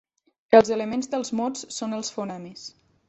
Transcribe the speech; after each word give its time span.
Els 0.59 0.71
elements 0.75 1.11
dels 1.11 1.31
mots 1.41 1.67
són 1.77 1.95
els 1.99 2.11
fonemes. 2.17 2.65